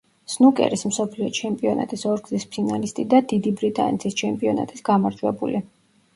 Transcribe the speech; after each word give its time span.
სნუკერის 0.35 0.83
მსოფლიო 0.91 1.27
ჩემპიონატის 1.39 2.05
ორგზის 2.13 2.47
ფინალისტი 2.57 3.07
და 3.13 3.21
დიდი 3.35 3.55
ბრიტანეთის 3.61 4.19
ჩემპიონატის 4.25 4.85
გამარჯვებული. 4.91 5.65